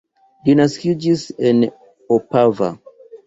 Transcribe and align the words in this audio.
Li 0.45 0.55
naskiĝis 0.59 1.25
en 1.51 1.61
Opava. 2.17 2.71